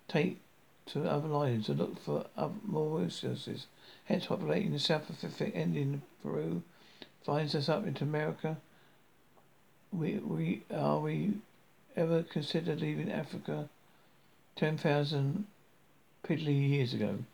take 0.07 0.39
to 0.85 1.03
other 1.03 1.35
islands 1.35 1.67
and 1.67 1.77
look 1.77 1.99
for 1.99 2.25
more 2.63 3.01
resources. 3.01 3.67
Hence, 4.05 4.27
populating 4.27 4.71
the 4.71 4.79
South 4.79 5.07
Pacific, 5.07 5.51
ending 5.53 5.95
in 5.95 6.01
Peru, 6.23 6.63
finds 7.25 7.53
us 7.53 7.67
up 7.67 7.85
into 7.85 8.05
America. 8.05 8.55
We 9.91 10.19
we 10.19 10.63
are 10.73 10.99
we 10.99 11.33
ever 11.97 12.23
considered 12.23 12.79
leaving 12.79 13.11
Africa 13.11 13.67
ten 14.55 14.77
thousand 14.77 15.47
piddly 16.23 16.69
years 16.69 16.93
ago? 16.93 17.25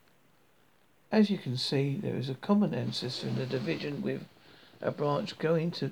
As 1.11 1.29
you 1.29 1.37
can 1.37 1.57
see, 1.57 1.95
there 1.95 2.15
is 2.15 2.29
a 2.29 2.35
common 2.35 2.73
ancestor 2.73 3.27
in 3.27 3.35
the 3.35 3.45
division 3.45 4.01
with 4.01 4.27
a 4.81 4.91
branch 4.91 5.37
going 5.37 5.71
to 5.71 5.91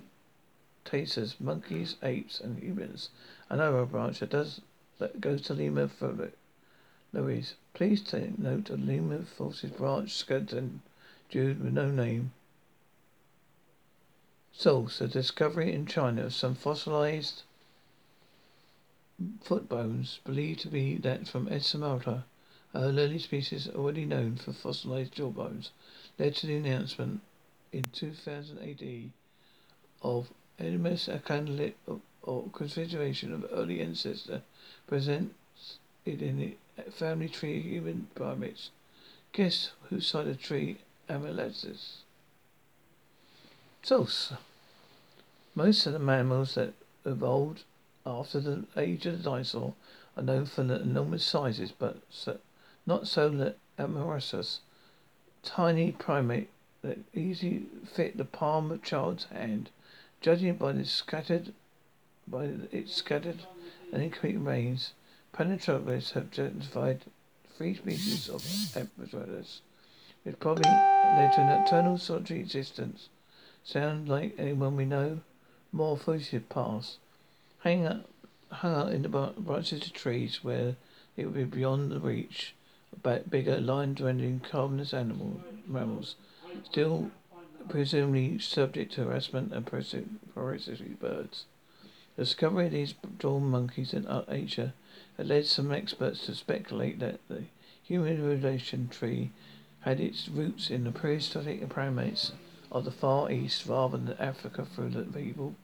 tarsiers, 0.85 1.39
monkeys, 1.39 1.95
apes, 2.03 2.39
and 2.39 2.59
humans. 2.59 3.09
Another 3.49 3.85
branch 3.85 4.19
that 4.19 4.31
does 4.31 4.61
that 4.99 5.21
goes 5.21 5.41
to 5.43 5.53
lemur 5.53 5.87
for 5.87 6.31
Louise. 7.13 7.55
Please 7.73 8.01
take 8.01 8.37
note 8.37 8.69
of 8.69 8.85
lemur 8.85 9.23
forces 9.23 9.71
branch 9.71 10.13
skeleton 10.13 10.81
Jude 11.29 11.63
with 11.63 11.73
no 11.73 11.89
name. 11.89 12.31
Source: 14.51 14.99
The 14.99 15.07
discovery 15.07 15.73
in 15.73 15.85
China 15.85 16.25
of 16.25 16.33
some 16.33 16.55
fossilized 16.55 17.43
foot 19.41 19.69
bones 19.69 20.19
believed 20.25 20.59
to 20.61 20.67
be 20.67 20.97
that 20.97 21.27
from 21.27 21.47
Esmeralda, 21.47 22.25
early 22.75 23.19
species 23.19 23.69
already 23.69 24.05
known 24.05 24.35
for 24.35 24.51
fossilized 24.51 25.13
jawbones, 25.13 25.71
led 26.17 26.35
to 26.35 26.47
the 26.47 26.55
announcement 26.55 27.21
in 27.71 27.83
2000 27.83 28.59
AD 28.59 29.11
of 30.01 30.29
Edemus 30.59 31.07
acanthid 31.07 31.73
or 32.21 32.49
configuration 32.53 33.33
of 33.33 33.45
early 33.51 33.81
ancestor 33.81 34.41
presents 34.87 35.77
it 36.05 36.21
in 36.21 36.37
the 36.37 36.55
family 36.91 37.29
tree 37.29 37.59
of 37.59 37.65
human 37.65 38.07
primates. 38.15 38.71
Guess 39.31 39.71
whose 39.89 40.07
side 40.07 40.27
of 40.27 40.37
the 40.37 40.43
tree 40.43 40.77
Amylaxis? 41.09 42.03
Source. 43.81 44.33
Most 45.55 45.85
of 45.85 45.93
the 45.93 45.99
mammals 45.99 46.55
that 46.55 46.73
evolved 47.05 47.63
after 48.05 48.39
the 48.39 48.65
age 48.77 49.05
of 49.05 49.17
the 49.17 49.23
dinosaur 49.29 49.73
are 50.15 50.23
known 50.23 50.45
for 50.45 50.63
their 50.63 50.77
enormous 50.77 51.25
sizes, 51.25 51.71
but 51.71 51.97
not 52.85 53.07
so 53.07 53.29
the 53.29 53.55
Amylosaurus, 53.79 54.59
tiny 55.41 55.93
primate 55.93 56.49
that 56.81 56.99
easily 57.13 57.63
fit 57.85 58.17
the 58.17 58.25
palm 58.25 58.71
of 58.71 58.79
a 58.79 58.85
child's 58.85 59.25
hand. 59.25 59.69
Judging 60.19 60.55
by 60.55 60.73
the 60.73 60.85
scattered 60.85 61.53
by 62.27 62.49
its 62.71 62.93
scattered 62.93 63.45
and 63.91 64.03
incomplete 64.03 64.35
remains, 64.35 64.93
paleontologists 65.31 66.11
have 66.11 66.27
identified 66.33 67.01
three 67.57 67.73
species 67.73 68.29
of 68.29 68.41
Amylosaurus, 68.41 69.59
which 70.23 70.39
probably 70.39 70.69
led 70.69 71.31
to 71.33 71.41
an 71.41 71.63
eternal 71.63 71.97
solitary 71.97 72.41
existence. 72.41 73.07
Sound 73.63 74.09
like 74.09 74.35
anyone 74.37 74.75
we 74.75 74.85
know? 74.85 75.21
More 75.71 75.97
fugitive 75.97 76.49
past. 76.49 76.97
Hang 77.59 77.85
up, 77.85 78.09
hung 78.49 78.75
out 78.75 78.91
in 78.91 79.03
the 79.03 79.09
branches 79.09 79.85
of 79.85 79.93
trees 79.93 80.43
where 80.43 80.75
it 81.15 81.25
would 81.25 81.33
be 81.33 81.43
beyond 81.45 81.89
the 81.89 81.99
reach 81.99 82.53
of 83.03 83.29
bigger, 83.29 83.59
lion-dwelling, 83.59 84.41
carnivorous 84.49 84.93
animal, 84.93 85.41
mammals, 85.67 86.15
still 86.63 87.11
presumably 87.69 88.39
subject 88.39 88.93
to 88.93 89.05
harassment 89.05 89.53
and 89.53 89.65
parasitic 89.65 90.99
birds. 90.99 91.45
The 92.15 92.23
discovery 92.23 92.67
of 92.67 92.71
these 92.71 92.93
dawn 93.19 93.45
monkeys 93.49 93.93
in 93.93 94.05
Asia 94.27 94.73
had 95.17 95.27
led 95.27 95.45
some 95.45 95.71
experts 95.71 96.25
to 96.25 96.35
speculate 96.35 96.99
that 96.99 97.19
the 97.27 97.43
human 97.81 98.23
relation 98.23 98.87
tree 98.87 99.31
had 99.81 99.99
its 99.99 100.29
roots 100.29 100.69
in 100.69 100.83
the 100.83 100.91
prehistoric 100.91 101.67
primates 101.69 102.31
of 102.71 102.85
the 102.85 102.91
Far 102.91 103.31
East 103.31 103.65
rather 103.65 103.97
than 103.97 104.17
Africa 104.17 104.65
through 104.65 104.89
the 104.89 105.01
people, 105.03 105.55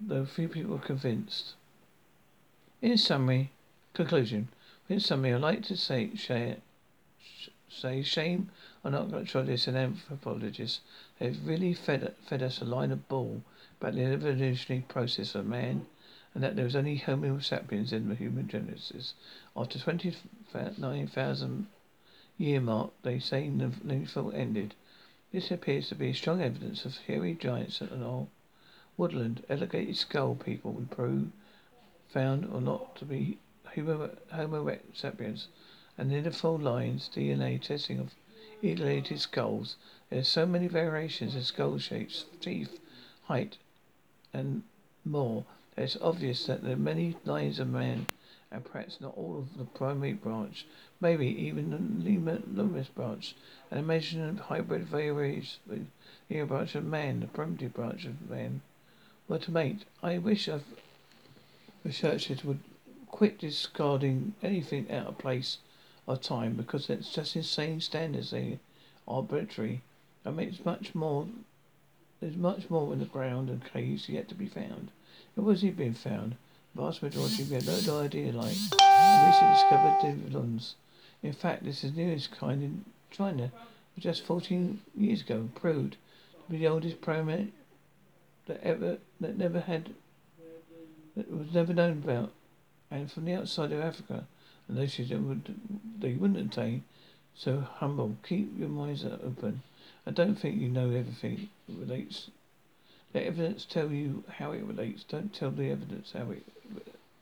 though 0.00 0.24
few 0.24 0.48
people 0.48 0.74
are 0.76 0.78
convinced. 0.78 1.54
In 2.80 2.96
summary, 2.96 3.50
conclusion. 3.94 4.48
In 4.92 5.00
summary, 5.00 5.32
I'd 5.32 5.40
like 5.40 5.62
to 5.62 5.76
say, 5.78 6.14
share, 6.16 6.58
say 7.66 8.02
shame 8.02 8.50
on 8.84 8.94
archaeologists 8.94 9.66
and 9.66 9.74
anthropologists. 9.74 10.82
They've 11.18 11.46
really 11.46 11.72
fed, 11.72 12.14
fed 12.26 12.42
us 12.42 12.60
a 12.60 12.66
line 12.66 12.92
of 12.92 13.08
bull 13.08 13.42
about 13.80 13.94
the 13.94 14.04
evolutionary 14.04 14.84
process 14.88 15.34
of 15.34 15.46
man 15.46 15.86
and 16.34 16.44
that 16.44 16.56
there 16.56 16.66
was 16.66 16.76
only 16.76 16.96
Homo 16.96 17.38
sapiens 17.38 17.90
in 17.90 18.10
the 18.10 18.14
human 18.14 18.48
genesis. 18.48 19.14
After 19.56 19.78
29,000 19.78 21.66
year 22.36 22.60
mark, 22.60 22.90
they 23.02 23.18
say 23.18 23.48
the 23.48 23.72
Neanderthal 23.82 24.30
ended. 24.32 24.74
This 25.32 25.50
appears 25.50 25.88
to 25.88 25.94
be 25.94 26.12
strong 26.12 26.42
evidence 26.42 26.84
of 26.84 26.98
hairy 26.98 27.32
giants 27.32 27.80
at 27.80 27.92
all. 27.92 28.28
Woodland, 28.98 29.42
elongated 29.48 29.96
skull 29.96 30.34
people 30.34 30.76
in 30.76 30.88
Peru 30.88 31.32
found 32.10 32.44
or 32.44 32.60
not 32.60 32.94
to 32.96 33.06
be 33.06 33.38
Homo, 33.74 34.78
sapiens 34.92 35.48
and 35.96 36.10
Neanderthal 36.10 36.58
lines 36.58 37.08
DNA 37.14 37.60
testing 37.60 37.98
of 37.98 38.14
elongated 38.62 39.20
skulls. 39.20 39.76
There 40.10 40.20
are 40.20 40.24
so 40.24 40.46
many 40.46 40.66
variations 40.68 41.34
in 41.34 41.42
skull 41.42 41.78
shapes, 41.78 42.26
teeth, 42.40 42.78
height, 43.24 43.58
and 44.32 44.62
more 45.04 45.44
it's 45.76 45.96
obvious 46.02 46.44
that 46.46 46.62
there 46.62 46.74
are 46.74 46.76
many 46.76 47.16
lines 47.24 47.58
of 47.58 47.68
man 47.68 48.06
and 48.50 48.64
perhaps 48.64 49.00
not 49.00 49.16
all 49.16 49.38
of 49.38 49.56
the 49.56 49.64
primary 49.64 50.12
branch, 50.12 50.66
maybe 51.00 51.26
even 51.26 51.70
the 51.70 52.42
luminous 52.52 52.88
branch, 52.88 53.34
and 53.70 53.80
imagine 53.80 54.36
hybrid 54.36 54.84
varieties 54.84 55.56
with 55.66 55.86
the 56.28 56.42
branch 56.44 56.74
of 56.74 56.84
man, 56.84 57.20
the 57.20 57.26
primitive 57.26 57.72
branch 57.72 58.04
of 58.04 58.28
man, 58.28 58.60
were 59.28 59.38
to 59.38 59.50
mate. 59.50 59.86
I 60.02 60.18
wish 60.18 60.48
I've 60.48 60.64
researchers 61.82 62.44
would 62.44 62.60
quit 63.12 63.38
discarding 63.38 64.34
anything 64.42 64.90
out 64.90 65.06
of 65.06 65.18
place 65.18 65.58
or 66.06 66.16
time 66.16 66.54
because 66.54 66.90
it's 66.90 67.12
just 67.12 67.36
insane 67.36 67.80
standards 67.80 68.32
they 68.32 68.58
arbitrary. 69.06 69.82
I 70.26 70.30
mean 70.30 70.48
it's 70.48 70.64
much 70.64 70.94
more 70.94 71.28
there's 72.20 72.36
much 72.36 72.70
more 72.70 72.92
in 72.92 72.98
the 72.98 73.04
ground 73.04 73.48
and 73.48 73.64
caves 73.64 74.08
yet 74.08 74.28
to 74.28 74.34
be 74.34 74.46
found. 74.46 74.90
It 75.36 75.40
was 75.42 75.60
he 75.60 75.70
been 75.70 75.94
found? 75.94 76.36
Vast 76.74 77.02
majority 77.02 77.44
we 77.44 77.54
had 77.54 77.66
no 77.86 78.00
idea 78.00 78.32
like 78.32 78.56
recently 78.56 79.54
discovered 79.54 79.98
dividends. 80.02 80.74
In 81.22 81.32
fact, 81.32 81.64
this 81.64 81.84
is 81.84 81.92
the 81.92 82.02
newest 82.02 82.32
kind 82.32 82.62
in 82.62 82.84
China, 83.10 83.52
just 83.98 84.24
14 84.24 84.80
years 84.96 85.20
ago, 85.20 85.48
proved 85.54 85.96
to 86.46 86.50
be 86.50 86.58
the 86.58 86.66
oldest 86.66 87.00
primate 87.00 87.52
that 88.46 88.60
ever 88.62 88.98
that 89.20 89.36
never 89.36 89.60
had 89.60 89.90
that 91.14 91.30
was 91.30 91.52
never 91.52 91.74
known 91.74 92.02
about, 92.04 92.32
and 92.92 93.10
from 93.10 93.24
the 93.24 93.34
outside 93.34 93.72
of 93.72 93.80
Africa, 93.80 94.26
who 94.68 94.74
would 94.74 95.54
they 95.98 96.12
wouldn't 96.12 96.52
attain 96.52 96.84
so 97.34 97.60
humble. 97.60 98.16
Keep 98.22 98.58
your 98.58 98.68
minds 98.68 99.04
open. 99.04 99.62
I 100.06 100.10
don't 100.10 100.36
think 100.36 100.60
you 100.60 100.68
know 100.68 100.90
everything 100.90 101.48
that 101.66 101.78
relates. 101.78 102.30
Let 103.14 103.24
evidence 103.24 103.64
tell 103.64 103.90
you 103.90 104.24
how 104.28 104.52
it 104.52 104.62
relates. 104.64 105.04
Don't 105.04 105.34
tell 105.34 105.50
the 105.50 105.70
evidence 105.70 106.12
how 106.12 106.30
it 106.30 106.44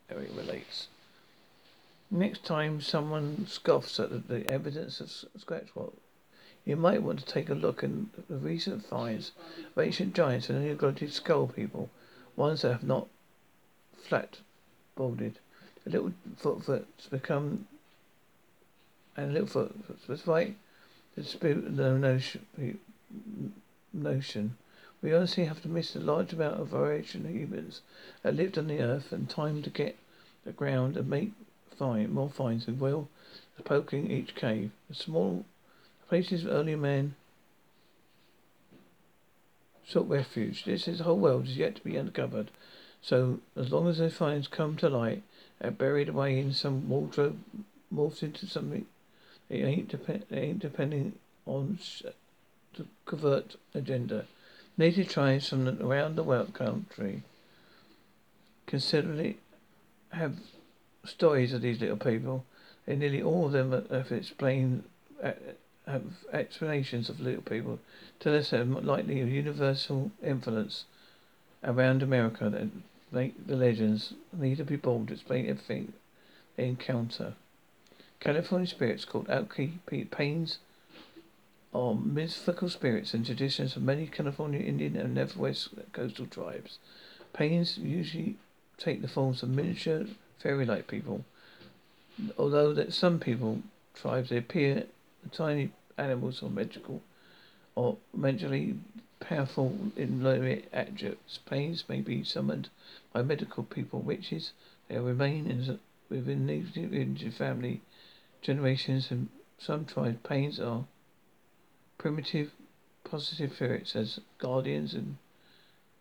how 0.09 0.17
it 0.17 0.33
relates. 0.35 0.89
Next 2.11 2.45
time 2.45 2.81
someone 2.81 3.47
scoffs 3.47 4.01
at 4.01 4.27
the, 4.27 4.45
evidence 4.51 5.01
of 5.01 5.07
Sasquatch, 5.09 5.93
you 6.65 6.75
might 6.75 7.05
want 7.05 7.21
to 7.21 7.25
take 7.25 7.49
a 7.49 7.55
look 7.55 7.85
at 7.85 7.91
the 8.29 8.37
recent 8.37 8.85
finds 8.85 9.31
of 9.65 9.81
ancient 9.81 10.15
giants 10.15 10.51
and 10.51 10.65
neolithic 10.65 11.13
skull 11.13 11.47
people, 11.47 11.89
ones 12.35 12.63
that 12.63 12.73
have 12.73 12.83
not 12.83 13.07
flat 13.97 14.39
bolded. 14.97 15.39
The 15.85 15.91
little 15.91 16.13
footfoots 16.37 17.07
become 17.11 17.67
and 19.17 19.31
a 19.31 19.33
little 19.33 19.49
footfoots 19.49 20.07
despite 20.07 20.57
the 21.17 21.25
spirit 21.25 21.71
no 21.71 21.97
notion 21.97 22.47
notion. 23.93 24.57
We 25.03 25.15
honestly 25.15 25.45
have 25.47 25.63
to 25.63 25.69
miss 25.69 25.97
a 25.97 26.01
large 26.01 26.33
amount 26.33 26.61
of 26.61 26.69
variation 26.69 27.25
of 27.25 27.33
humans 27.33 27.81
that 28.23 28.37
lived 28.37 28.59
on 28.59 28.69
the 28.69 28.81
earth 28.81 29.13
and 29.13 29.29
time 29.29 29.63
to 29.63 29.71
get 29.71 29.97
the 30.45 30.53
ground 30.53 30.97
and 30.97 31.09
make 31.09 31.33
fine, 31.79 32.13
more 32.13 32.29
finds 32.29 32.69
and 32.69 32.79
will 32.79 33.09
poking 33.65 34.11
each 34.11 34.35
cave. 34.35 34.71
The 34.89 34.95
small 34.95 35.45
places 36.09 36.45
of 36.45 36.53
early 36.53 36.77
men 36.77 37.15
sought 39.87 40.09
refuge. 40.09 40.65
This 40.65 40.87
is 40.89 40.99
the 40.99 41.05
whole 41.05 41.19
world 41.19 41.47
is 41.47 41.57
yet 41.57 41.77
to 41.77 41.85
be 41.85 41.97
uncovered. 41.97 42.51
So 43.03 43.41
as 43.57 43.73
long 43.73 43.89
as 43.89 43.99
those 43.99 44.15
finds 44.15 44.49
come 44.49 44.77
to 44.77 44.89
light, 44.89 45.23
are 45.61 45.71
buried 45.71 46.09
away 46.09 46.39
in 46.39 46.53
some 46.53 46.89
wardrobe, 46.89 47.39
morphed 47.95 48.23
into 48.23 48.47
something, 48.47 48.87
it 49.49 49.65
ain't, 49.65 49.89
dep- 49.89 50.09
it 50.09 50.27
ain't 50.31 50.59
depending 50.59 51.15
on 51.47 51.79
sh- 51.83 52.03
the 52.77 52.87
covert 53.05 53.57
agenda. 53.75 54.27
Native 54.79 55.09
tribes 55.09 55.49
from 55.49 55.69
around 55.83 56.17
the 56.17 56.23
world 56.23 56.55
country 56.55 57.23
considerably 58.67 59.39
have 60.11 60.37
stories 61.05 61.53
of 61.53 61.63
these 61.63 61.81
little 61.81 61.97
people. 61.97 62.45
And 62.87 63.01
nearly 63.01 63.23
all 63.23 63.47
of 63.47 63.53
them 63.53 63.73
have 63.91 64.11
explained 64.11 64.85
uh, 65.23 65.33
have 65.87 66.03
explanations 66.33 67.09
of 67.09 67.21
little 67.21 67.43
people. 67.43 67.79
Tell 68.21 68.35
us 68.35 68.51
have 68.51 68.69
likely 68.69 69.21
a 69.21 69.27
universal 69.27 70.13
influence 70.23 70.85
around 71.65 72.03
America 72.03 72.49
that 72.49 72.69
make 73.13 73.47
the 73.47 73.57
legends 73.57 74.15
need 74.33 74.57
to 74.57 74.65
be 74.65 74.77
bold 74.77 75.09
to 75.09 75.15
explain 75.15 75.49
everything 75.49 75.93
they 76.57 76.67
encounter. 76.67 77.35
California 78.21 78.67
spirits 78.67 79.05
called 79.05 79.29
Alki 79.31 79.79
Pains 80.11 80.59
are 81.73 81.95
mythical 81.95 82.69
spirits 82.69 83.15
and 83.15 83.25
traditions 83.25 83.77
of 83.77 83.83
many 83.83 84.07
California 84.07 84.61
Indian 84.61 84.97
and 84.97 85.15
Northwest 85.15 85.71
coastal 85.93 86.27
tribes. 86.27 86.79
Pains 87.33 87.79
usually 87.79 88.37
take 88.77 89.03
the 89.03 89.09
forms 89.09 89.43
of 89.43 89.49
miniature 89.49 90.07
fairy-like 90.39 90.87
people, 90.87 91.25
although 92.37 92.75
that 92.75 92.93
some 92.93 93.19
people 93.19 93.63
tribes 93.95 94.31
they 94.31 94.37
appear 94.37 94.85
tiny 95.33 95.71
animals 95.97 96.43
or 96.43 96.51
magical 96.51 97.03
or 97.75 97.97
mentally 98.15 98.75
powerful 99.21 99.77
in 99.97 100.23
low 100.23 100.57
attributes. 100.73 101.39
Pains 101.47 101.85
may 101.89 102.01
be 102.01 102.25
summoned 102.25 102.69
by 103.13 103.23
medical 103.23 103.65
people, 103.65 104.01
witches. 104.01 104.53
They 104.89 104.99
remain 104.99 105.47
in, 105.51 105.79
within 106.09 106.47
the 106.47 107.31
family 107.31 107.83
generations, 108.43 109.11
and 109.11 109.29
some 109.59 109.85
tribes 109.85 110.19
pains 110.23 110.59
are 110.61 110.85
primitive 111.99 112.53
positive 113.05 113.53
spirits 113.53 113.97
as 113.97 114.21
guardians 114.39 114.95
and 114.95 115.17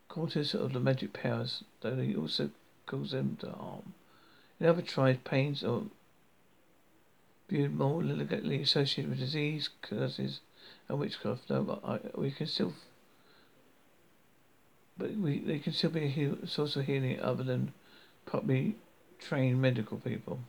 quarters 0.08 0.54
of 0.54 0.74
the 0.74 0.80
magic 0.80 1.14
powers, 1.14 1.64
though 1.82 1.96
they 1.96 2.16
also 2.16 2.50
cause 2.86 3.12
them 3.12 3.38
to 3.42 3.52
harm. 3.52 3.94
In 4.60 4.66
other 4.66 4.82
tribes, 4.82 5.20
pains 5.24 5.64
are 5.64 5.84
viewed 7.48 7.74
more 7.76 8.04
legally 8.04 8.62
associated 8.62 9.10
with 9.10 9.20
disease, 9.20 9.70
curses, 9.82 10.42
and 10.88 11.00
witchcraft. 11.00 11.48
Though 11.48 12.00
we 12.16 12.32
can 12.32 12.48
still, 12.48 12.74
but 15.00 15.16
we 15.16 15.40
they 15.40 15.58
can 15.58 15.74
still 15.74 15.90
be 15.90 16.06
a 16.06 16.10
heal, 16.10 16.38
source 16.46 16.76
of 16.76 16.86
healing 16.86 17.20
other 17.22 17.44
than 17.44 17.74
properly 18.26 18.76
trained 19.18 19.62
medical 19.62 19.98
people. 19.98 20.40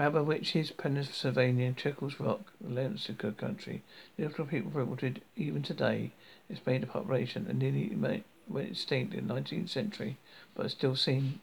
Aberwitches, 0.00 0.76
Pennsylvania, 0.76 1.72
Chickies 1.72 2.18
Rock, 2.18 2.52
Lancaster 2.60 3.12
country. 3.32 3.82
Little 4.18 4.44
people 4.44 4.72
reported 4.72 5.20
even 5.36 5.62
today 5.62 6.10
its 6.48 6.66
made 6.66 6.82
a 6.82 6.86
population 6.86 7.46
and 7.48 7.60
nearly 7.60 7.94
went 7.94 8.24
extinct 8.70 9.14
in 9.14 9.28
the 9.28 9.34
19th 9.34 9.68
century, 9.68 10.16
but 10.56 10.70
still 10.70 10.96
seen 10.96 11.38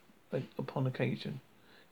upon 0.58 0.86
occasion. 0.86 1.40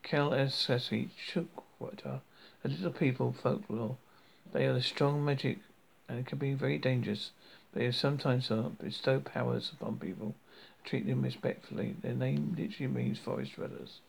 Kel 0.03 0.31
Essetti, 0.31 1.09
Chukwata, 1.31 2.19
a 2.65 2.67
little 2.67 2.91
people 2.91 3.31
folklore. 3.31 3.95
They 4.51 4.65
are 4.65 4.73
the 4.73 4.81
strong 4.81 5.23
magic 5.23 5.59
and 6.09 6.25
can 6.25 6.39
be 6.39 6.53
very 6.53 6.77
dangerous, 6.77 7.31
they 7.73 7.91
sometimes 7.91 8.49
uh, 8.49 8.69
bestow 8.81 9.19
powers 9.19 9.71
upon 9.73 9.97
people, 9.97 10.35
treat 10.83 11.05
them 11.05 11.21
respectfully. 11.21 11.95
Their 12.01 12.15
name 12.15 12.55
literally 12.57 12.91
means 12.91 13.19
forest 13.19 13.55
dwellers. 13.55 13.99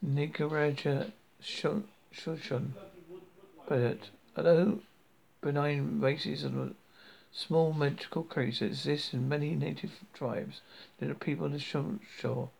Nicaragua 0.00 1.12
Shoshone. 1.40 2.74
But 3.68 3.98
although 4.36 4.80
benign 5.40 6.00
races 6.00 6.44
of 6.44 6.74
small 7.32 7.72
magical 7.72 8.22
creatures 8.22 8.62
exist 8.62 9.14
in 9.14 9.28
many 9.28 9.54
native 9.54 9.92
tribes, 10.12 10.60
are 11.02 11.14
people 11.14 11.46
in 11.46 11.52
the 11.52 11.58
shore 11.58 12.50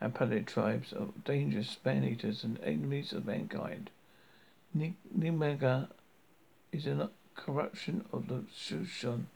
and 0.00 0.14
palette 0.14 0.46
tribes 0.46 0.92
are 0.92 1.08
dangerous 1.24 1.76
man-eaters 1.84 2.42
and 2.42 2.58
enemies 2.64 3.12
of 3.12 3.24
mankind. 3.24 3.90
Nimaga 4.74 5.88
is 6.72 6.86
a 6.86 7.10
corruption 7.34 8.04
of 8.12 8.28
the 8.28 8.44
Shoshone 8.54 9.26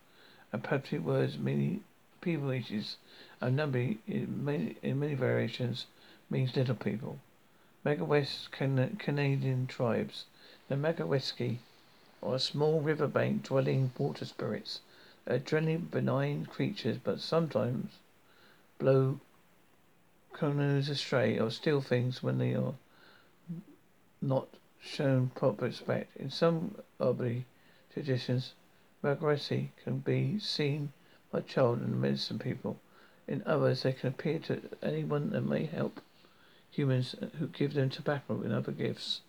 a 0.53 0.59
Patti 0.59 0.99
words 0.99 1.37
meaning 1.37 1.85
people 2.23 2.53
eaters 2.53 2.97
and 3.41 3.55
number 3.55 3.79
in 4.07 4.45
many, 4.45 4.77
in 4.83 4.99
many 4.99 5.15
variations 5.15 5.87
means 6.31 6.57
little 6.57 6.75
people. 6.75 7.19
Mega 7.85 8.05
West 8.05 8.51
Canadian 8.51 9.67
tribes. 9.67 10.25
The 10.69 10.77
Magaweski 10.77 11.59
are 12.23 12.39
small 12.39 12.81
riverbank 12.81 13.43
dwelling 13.43 13.93
water 13.99 14.25
spirits. 14.25 14.81
They're 15.25 15.39
generally 15.39 15.77
benign 15.77 16.47
creatures, 16.47 16.97
but 17.03 17.21
sometimes 17.21 17.99
blow 18.79 19.21
canoes 20.33 20.89
astray 20.89 21.39
or 21.39 21.51
steal 21.51 21.81
things 21.81 22.23
when 22.23 22.39
they 22.39 22.55
are 22.55 22.75
not 24.23 24.49
shown 24.87 25.31
proper 25.35 25.67
respect. 25.67 26.17
In 26.17 26.31
some 26.31 26.77
Obli 27.01 27.45
traditions, 27.93 28.55
Magresi 29.03 29.69
can 29.83 29.99
be 29.99 30.39
seen 30.39 30.93
by 31.31 31.41
child 31.41 31.81
and 31.81 32.01
medicine 32.01 32.39
people. 32.39 32.79
In 33.29 33.43
others, 33.45 33.83
they 33.83 33.93
can 33.93 34.09
appear 34.09 34.39
to 34.41 34.61
anyone 34.83 35.31
that 35.31 35.43
may 35.43 35.65
help 35.65 36.01
humans 36.71 37.15
who 37.39 37.49
give 37.49 37.75
them 37.75 37.91
tobacco 37.91 38.41
and 38.43 38.53
other 38.53 38.73
gifts. 38.73 39.23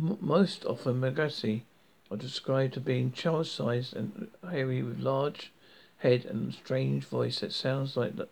M- 0.00 0.18
most 0.20 0.64
often, 0.64 1.00
Magresi 1.00 1.62
are 2.10 2.16
described 2.16 2.76
as 2.76 2.82
being 2.82 3.12
child-sized 3.12 3.94
and 3.94 4.28
hairy 4.48 4.82
with 4.82 4.98
large 4.98 5.52
head 5.98 6.24
and 6.24 6.52
strange 6.52 7.04
voice 7.04 7.40
that 7.40 7.52
sounds 7.52 7.96
like 7.96 8.16
the, 8.16 8.28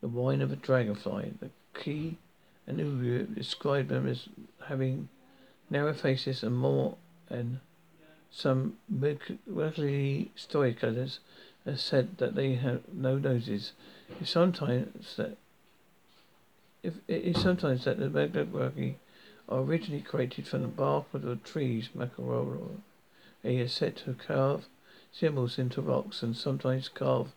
the 0.00 0.08
whine 0.08 0.40
of 0.40 0.52
a 0.52 0.56
dragonfly. 0.56 1.34
The 1.40 1.50
key 1.78 2.18
and 2.66 2.78
Uru 2.78 3.26
described 3.26 3.88
them 3.88 4.06
as 4.06 4.28
having 4.68 5.08
narrow 5.70 5.92
faces 5.92 6.42
and 6.42 6.56
more 6.56 6.96
and 7.28 7.60
some 8.30 8.76
regularly 8.90 10.30
storytellers 10.34 11.20
have 11.64 11.80
said 11.80 12.18
that 12.18 12.34
they 12.34 12.54
have 12.54 12.82
no 12.92 13.16
noses. 13.18 13.72
It's 14.20 14.30
sometimes 14.30 15.16
that 15.16 15.36
if 16.82 16.94
it 17.08 17.22
is 17.22 17.40
sometimes 17.40 17.84
that 17.84 17.98
the 17.98 18.08
Megawaki 18.08 18.96
are 19.48 19.60
originally 19.60 20.02
created 20.02 20.46
from 20.46 20.62
the 20.62 20.68
bark 20.68 21.06
of 21.12 21.22
the 21.22 21.36
trees. 21.36 21.90
They 23.42 23.60
are 23.60 23.68
said 23.68 23.96
to 23.96 24.14
carve 24.14 24.66
symbols 25.12 25.58
into 25.58 25.80
rocks 25.80 26.22
and 26.22 26.36
sometimes 26.36 26.88
carve 26.88 27.32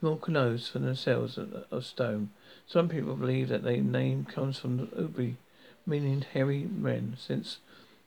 small 0.00 0.16
canoes 0.16 0.68
for 0.68 0.80
themselves 0.80 1.38
of 1.38 1.84
stone. 1.84 2.30
Some 2.66 2.88
people 2.88 3.16
believe 3.16 3.48
that 3.48 3.62
their 3.62 3.80
name 3.80 4.24
comes 4.24 4.58
from 4.58 4.76
the 4.76 4.88
Ubi, 5.00 5.36
meaning 5.86 6.24
hairy 6.32 6.64
men, 6.64 7.16
since 7.18 7.58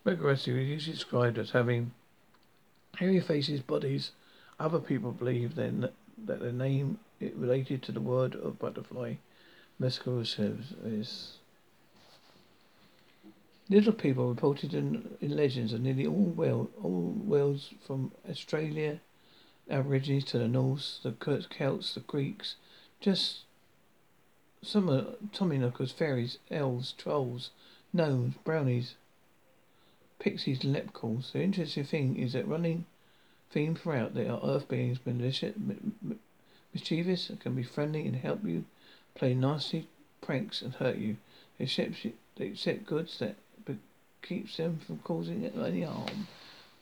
Megawaki 0.06 0.34
is 0.34 0.48
usually 0.48 0.94
described 0.94 1.38
as 1.38 1.52
having 1.52 1.92
hairy 2.98 3.20
faces, 3.20 3.62
bodies. 3.62 4.12
Other 4.60 4.80
people 4.80 5.12
believe 5.12 5.56
then 5.56 5.90
that, 6.26 6.40
the 6.40 6.52
name 6.52 7.00
is 7.20 7.34
related 7.36 7.82
to 7.84 7.92
the 7.92 8.02
word 8.02 8.36
of 8.36 8.60
butterfly. 8.60 9.16
Mescarosis 9.80 10.74
is 10.84 11.38
Little 13.70 13.94
people 13.94 14.28
reported 14.28 14.74
in, 14.74 15.16
in 15.22 15.38
legends 15.38 15.74
of 15.74 15.82
nearly 15.82 16.08
all 16.08 16.34
world, 16.36 16.72
all 16.82 17.14
worlds 17.24 17.72
from 17.86 18.12
Australia, 18.28 19.00
Aborigines 19.70 20.26
to 20.26 20.40
the 20.40 20.48
Norse, 20.48 21.00
the 21.04 21.12
Celts, 21.12 21.94
the 21.94 22.00
Greeks, 22.00 22.56
just 23.00 23.42
some 24.64 24.90
are 24.90 25.06
Tommyknockers, 25.32 25.94
fairies, 25.94 26.40
elves, 26.50 26.94
trolls, 26.94 27.52
gnomes, 27.94 28.36
brownies, 28.44 28.96
pixies, 30.20 30.64
and 30.64 30.74
leprechauns. 30.74 31.32
The 31.32 31.42
interesting 31.42 31.84
thing 31.84 32.18
is 32.18 32.34
that 32.34 32.48
running 32.48 32.86
theme 33.52 33.76
throughout 33.76 34.14
they 34.14 34.28
are 34.28 34.40
earth 34.44 34.68
beings, 34.68 35.00
malicious, 35.06 35.56
mischievous, 36.74 37.32
can 37.40 37.56
be 37.56 37.64
friendly 37.64 38.06
and 38.06 38.16
help 38.16 38.46
you, 38.46 38.66
play 39.16 39.34
nasty 39.34 39.88
pranks 40.22 40.62
and 40.62 40.76
hurt 40.76 40.98
you. 40.98 41.18
They 41.58 41.66
accept, 41.66 42.06
they 42.38 42.48
accept 42.48 42.86
goods 42.86 43.20
that 43.20 43.36
keeps 44.22 44.58
them 44.58 44.80
from 44.86 45.00
causing 45.00 45.46
any 45.46 45.82
harm. 45.82 46.28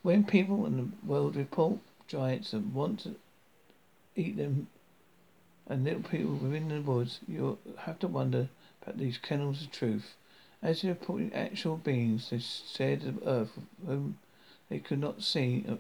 When 0.02 0.24
people 0.24 0.66
in 0.66 0.78
the 0.78 1.08
world 1.08 1.36
report 1.36 1.80
giants 2.08 2.52
and 2.54 2.74
want 2.74 3.02
to 3.02 3.16
eat 4.16 4.38
them 4.38 4.68
and 5.68 5.84
little 5.84 6.02
people 6.02 6.36
within 6.36 6.70
the 6.70 6.82
woods, 6.82 7.20
you'll 7.28 7.60
have 7.80 8.00
to 8.00 8.08
wonder 8.08 8.50
about 8.82 8.98
these 8.98 9.18
kennels 9.18 9.62
of 9.62 9.72
truth. 9.72 10.16
As 10.62 10.82
they 10.82 10.90
reported 10.90 11.34
actual 11.34 11.78
beings, 11.78 12.30
they 12.30 12.40
said 12.40 13.04
of 13.04 13.26
earth 13.26 13.60
whom 13.86 14.18
they 14.70 14.80
could 14.80 15.00
not 15.00 15.22
see 15.22 15.64
uh, 15.68 15.76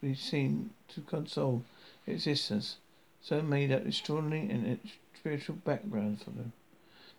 be 0.00 0.14
seen 0.14 0.70
to 0.88 1.00
console 1.00 1.64
existence, 2.06 2.76
so 3.22 3.42
made 3.42 3.72
up 3.72 3.86
extraordinary 3.86 4.48
and 4.50 4.78
spiritual 5.14 5.56
background 5.56 6.22
for 6.22 6.30
them. 6.30 6.52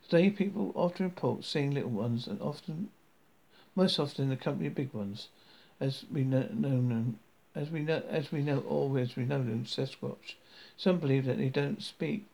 Today 0.04 0.30
people 0.30 0.72
often 0.76 1.06
report 1.06 1.44
seeing 1.44 1.72
little 1.72 1.90
ones 1.90 2.28
and 2.28 2.42
often 2.42 2.90
most 3.76 4.00
often 4.00 4.26
in 4.26 4.30
the 4.30 4.36
company 4.36 4.68
of 4.68 4.76
big 4.76 4.94
ones, 4.94 5.30
as 5.80 6.06
we 6.12 6.24
know, 6.24 6.48
know 6.54 7.16
as 7.56 7.70
we 7.70 7.82
know, 7.82 8.02
as 8.10 8.32
we 8.32 8.42
know, 8.42 8.60
or 8.68 9.00
as 9.00 9.16
we 9.16 9.26
know 9.26 9.40
them, 9.40 9.66
Sasquatch. 9.66 10.36
Some 10.78 11.00
believe 11.00 11.26
that 11.26 11.38
they 11.38 11.50
don't 11.50 11.82
speak 11.82 12.26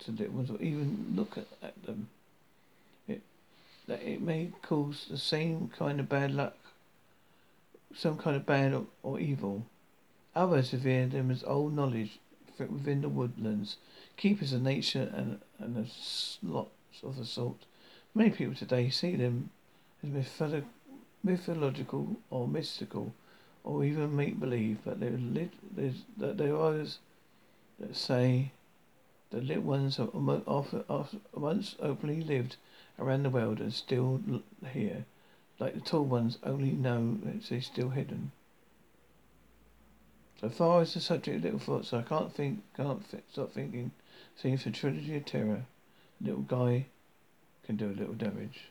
to 0.00 0.10
little 0.10 0.34
ones 0.34 0.50
or 0.50 0.60
even 0.60 1.14
look 1.14 1.38
at, 1.38 1.46
at 1.62 1.82
them. 1.84 2.08
That 3.86 4.02
it 4.02 4.20
may 4.20 4.50
cause 4.62 5.06
the 5.10 5.18
same 5.18 5.70
kind 5.76 6.00
of 6.00 6.08
bad 6.08 6.32
luck, 6.32 6.56
some 7.94 8.16
kind 8.16 8.36
of 8.36 8.46
bad 8.46 8.72
or, 8.72 8.86
or 9.02 9.20
evil. 9.20 9.66
Others 10.34 10.72
revere 10.72 11.06
them 11.06 11.30
as 11.30 11.44
old 11.44 11.74
knowledge 11.74 12.18
within 12.58 13.02
the 13.02 13.08
woodlands, 13.08 13.76
keepers 14.16 14.52
of 14.52 14.62
nature 14.62 15.12
and, 15.14 15.40
and 15.58 15.76
a 15.76 16.46
lot 16.46 16.68
of 17.02 17.16
the 17.16 17.24
sort. 17.24 17.66
Many 18.14 18.30
people 18.30 18.54
today 18.54 18.90
see 18.90 19.16
them 19.16 19.50
as 20.02 20.10
mythological 20.10 20.68
mythological 21.24 22.16
or 22.30 22.46
mystical 22.46 23.14
or 23.64 23.82
even 23.82 24.14
make 24.14 24.38
believe, 24.38 24.78
but 24.84 25.00
there 25.00 25.10
lit, 25.10 25.50
that 26.18 26.36
there 26.36 26.54
are 26.54 26.68
others 26.68 26.98
that 27.80 27.96
say 27.96 28.52
the 29.30 29.40
little 29.40 29.62
ones 29.62 29.98
often, 29.98 30.84
once 31.32 31.74
openly 31.80 32.20
lived 32.20 32.56
around 32.98 33.22
the 33.22 33.30
world 33.30 33.60
and 33.60 33.72
still 33.72 34.20
here, 34.72 35.04
like 35.58 35.74
the 35.74 35.80
tall 35.80 36.04
ones 36.04 36.38
only 36.42 36.72
know 36.72 37.18
that 37.24 37.44
they're 37.48 37.60
still 37.60 37.90
hidden. 37.90 38.32
So 40.40 40.48
far 40.48 40.82
as 40.82 40.94
the 40.94 41.00
subject 41.00 41.38
of 41.38 41.44
little 41.44 41.58
thoughts, 41.58 41.92
I 41.92 42.02
can't 42.02 42.32
think, 42.32 42.62
can't 42.76 43.02
stop 43.32 43.52
thinking. 43.52 43.92
Seems 44.36 44.64
the 44.64 44.70
trilogy 44.70 45.16
of 45.16 45.24
terror. 45.24 45.64
Little 46.20 46.42
guy 46.42 46.86
can 47.64 47.76
do 47.76 47.86
a 47.86 47.98
little 47.98 48.14
damage. 48.14 48.68